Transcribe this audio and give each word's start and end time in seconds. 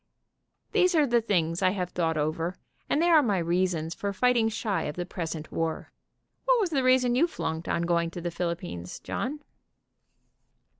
These 0.71 0.95
are 0.95 1.05
the 1.05 1.21
things 1.21 1.61
I 1.61 1.69
have 1.77 1.91
thought 1.91 2.17
over, 2.17 2.55
and 2.89 2.99
they 2.99 3.09
are 3.09 3.21
my 3.21 3.37
reasons 3.37 3.93
for 3.93 4.11
fight 4.11 4.35
ing 4.35 4.49
shy 4.49 4.85
of 4.85 4.95
the 4.95 5.05
present 5.05 5.51
war. 5.51 5.91
\Yhat 6.47 6.59
was 6.59 6.71
the 6.71 6.81
reason 6.83 7.13
you 7.13 7.27
flunked 7.27 7.69
on 7.69 7.83
going 7.83 8.09
to 8.09 8.21
the 8.21 8.31
Philippines, 8.31 8.99
John?" 8.99 9.41